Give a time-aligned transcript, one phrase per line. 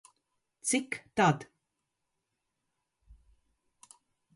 [0.67, 1.39] Cik tad